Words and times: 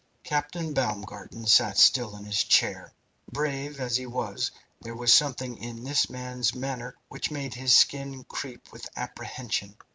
Captain 0.23 0.73
Baumgarten 0.73 1.45
sat 1.45 1.77
still 1.77 2.15
in 2.15 2.25
his 2.25 2.43
chair. 2.43 2.91
Brave 3.31 3.79
as 3.79 3.97
he 3.97 4.07
was, 4.07 4.49
there 4.81 4.95
was 4.95 5.13
something 5.13 5.57
in 5.59 5.83
this 5.83 6.09
man's 6.09 6.55
manner 6.55 6.95
which 7.07 7.29
made 7.29 7.53
his 7.53 7.77
skin 7.77 8.23
creep 8.23 8.71
with 8.71 8.89
apprehension. 8.95 9.75